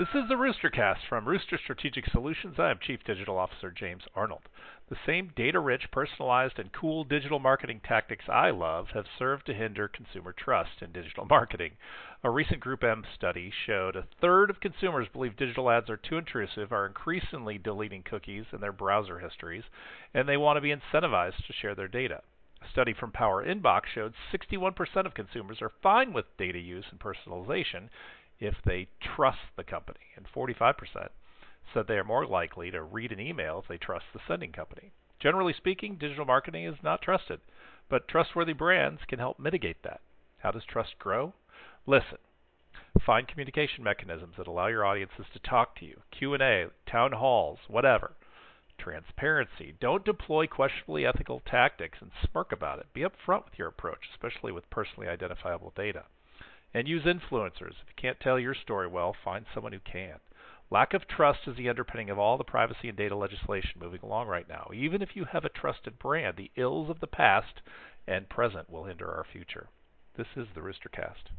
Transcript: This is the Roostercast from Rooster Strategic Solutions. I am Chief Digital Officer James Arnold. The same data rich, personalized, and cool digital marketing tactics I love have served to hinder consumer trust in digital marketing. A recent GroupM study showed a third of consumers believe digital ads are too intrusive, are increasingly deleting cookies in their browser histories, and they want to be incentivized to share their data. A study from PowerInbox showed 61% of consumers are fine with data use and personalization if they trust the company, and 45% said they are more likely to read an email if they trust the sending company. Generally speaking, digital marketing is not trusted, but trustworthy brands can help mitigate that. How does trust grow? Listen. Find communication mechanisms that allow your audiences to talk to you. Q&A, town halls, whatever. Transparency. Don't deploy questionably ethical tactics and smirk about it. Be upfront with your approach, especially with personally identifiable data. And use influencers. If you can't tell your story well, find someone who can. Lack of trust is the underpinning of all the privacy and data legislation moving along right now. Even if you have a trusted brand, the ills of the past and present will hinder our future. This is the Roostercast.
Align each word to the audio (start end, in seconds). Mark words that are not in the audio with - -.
This 0.00 0.14
is 0.14 0.30
the 0.30 0.34
Roostercast 0.34 1.06
from 1.10 1.28
Rooster 1.28 1.58
Strategic 1.58 2.06
Solutions. 2.06 2.58
I 2.58 2.70
am 2.70 2.78
Chief 2.80 3.04
Digital 3.04 3.36
Officer 3.36 3.70
James 3.70 4.04
Arnold. 4.14 4.48
The 4.88 4.96
same 5.04 5.30
data 5.36 5.60
rich, 5.60 5.90
personalized, 5.92 6.58
and 6.58 6.72
cool 6.72 7.04
digital 7.04 7.38
marketing 7.38 7.82
tactics 7.86 8.24
I 8.26 8.48
love 8.48 8.86
have 8.94 9.04
served 9.18 9.44
to 9.44 9.52
hinder 9.52 9.88
consumer 9.88 10.32
trust 10.32 10.80
in 10.80 10.90
digital 10.92 11.26
marketing. 11.26 11.72
A 12.24 12.30
recent 12.30 12.62
GroupM 12.62 13.04
study 13.14 13.52
showed 13.66 13.94
a 13.94 14.06
third 14.22 14.48
of 14.48 14.60
consumers 14.60 15.06
believe 15.12 15.36
digital 15.36 15.70
ads 15.70 15.90
are 15.90 15.98
too 15.98 16.16
intrusive, 16.16 16.72
are 16.72 16.86
increasingly 16.86 17.58
deleting 17.58 18.02
cookies 18.02 18.46
in 18.54 18.62
their 18.62 18.72
browser 18.72 19.18
histories, 19.18 19.64
and 20.14 20.26
they 20.26 20.38
want 20.38 20.56
to 20.56 20.62
be 20.62 20.74
incentivized 20.74 21.46
to 21.46 21.52
share 21.52 21.74
their 21.74 21.88
data. 21.88 22.22
A 22.62 22.68
study 22.68 22.94
from 22.94 23.12
PowerInbox 23.12 23.86
showed 23.94 24.14
61% 24.32 25.06
of 25.06 25.14
consumers 25.14 25.60
are 25.60 25.72
fine 25.82 26.14
with 26.14 26.36
data 26.38 26.58
use 26.58 26.86
and 26.90 27.00
personalization 27.00 27.88
if 28.40 28.54
they 28.64 28.88
trust 29.00 29.38
the 29.56 29.64
company, 29.64 30.00
and 30.16 30.26
45% 30.34 30.74
said 31.72 31.86
they 31.86 31.98
are 31.98 32.04
more 32.04 32.26
likely 32.26 32.70
to 32.70 32.82
read 32.82 33.12
an 33.12 33.20
email 33.20 33.60
if 33.60 33.68
they 33.68 33.76
trust 33.76 34.06
the 34.12 34.20
sending 34.26 34.50
company. 34.50 34.90
Generally 35.20 35.52
speaking, 35.52 35.96
digital 35.96 36.24
marketing 36.24 36.64
is 36.64 36.82
not 36.82 37.02
trusted, 37.02 37.40
but 37.88 38.08
trustworthy 38.08 38.54
brands 38.54 39.02
can 39.06 39.18
help 39.18 39.38
mitigate 39.38 39.82
that. 39.82 40.00
How 40.38 40.50
does 40.50 40.64
trust 40.64 40.98
grow? 40.98 41.34
Listen. 41.86 42.18
Find 43.04 43.28
communication 43.28 43.84
mechanisms 43.84 44.34
that 44.36 44.46
allow 44.46 44.66
your 44.66 44.84
audiences 44.84 45.26
to 45.32 45.38
talk 45.38 45.76
to 45.76 45.84
you. 45.84 46.00
Q&A, 46.10 46.66
town 46.90 47.12
halls, 47.12 47.58
whatever. 47.68 48.12
Transparency. 48.78 49.74
Don't 49.78 50.04
deploy 50.04 50.46
questionably 50.46 51.04
ethical 51.04 51.40
tactics 51.40 51.98
and 52.00 52.10
smirk 52.24 52.52
about 52.52 52.78
it. 52.78 52.86
Be 52.94 53.02
upfront 53.02 53.44
with 53.44 53.58
your 53.58 53.68
approach, 53.68 54.08
especially 54.12 54.52
with 54.52 54.70
personally 54.70 55.08
identifiable 55.08 55.72
data. 55.76 56.04
And 56.72 56.86
use 56.86 57.04
influencers. 57.04 57.72
If 57.82 57.88
you 57.88 57.94
can't 57.96 58.20
tell 58.20 58.38
your 58.38 58.54
story 58.54 58.86
well, 58.86 59.14
find 59.24 59.44
someone 59.52 59.72
who 59.72 59.80
can. 59.80 60.20
Lack 60.70 60.94
of 60.94 61.08
trust 61.08 61.48
is 61.48 61.56
the 61.56 61.68
underpinning 61.68 62.10
of 62.10 62.18
all 62.18 62.38
the 62.38 62.44
privacy 62.44 62.88
and 62.88 62.96
data 62.96 63.16
legislation 63.16 63.80
moving 63.80 64.00
along 64.02 64.28
right 64.28 64.48
now. 64.48 64.70
Even 64.72 65.02
if 65.02 65.16
you 65.16 65.24
have 65.24 65.44
a 65.44 65.48
trusted 65.48 65.98
brand, 65.98 66.36
the 66.36 66.52
ills 66.56 66.88
of 66.88 67.00
the 67.00 67.08
past 67.08 67.60
and 68.06 68.28
present 68.28 68.70
will 68.70 68.84
hinder 68.84 69.10
our 69.10 69.24
future. 69.24 69.68
This 70.16 70.28
is 70.36 70.46
the 70.54 70.60
Roostercast. 70.60 71.30